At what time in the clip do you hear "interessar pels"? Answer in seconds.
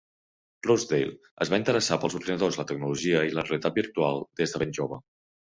1.63-2.17